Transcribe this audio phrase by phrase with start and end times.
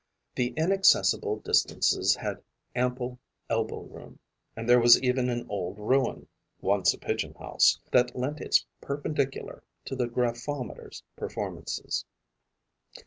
[0.33, 2.41] The inaccessible distances had
[2.75, 3.19] ample
[3.51, 4.17] elbow room;
[4.55, 6.27] and there was even an old ruin,
[6.59, 12.03] once a pigeon house, that lent its perpendicular to the graphometer's performances.